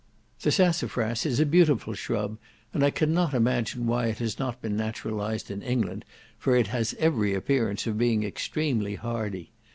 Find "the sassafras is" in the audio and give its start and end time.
0.41-1.39